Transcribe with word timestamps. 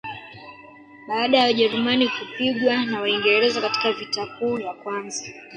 baada 1.07 1.37
ya 1.37 1.43
wajerumani 1.43 2.07
kupigwa 2.09 2.85
na 2.85 3.01
waingereza 3.01 3.61
katika 3.61 3.91
vita 3.91 4.25
kuu 4.25 4.59
ya 4.59 4.73
kwanza 4.73 5.25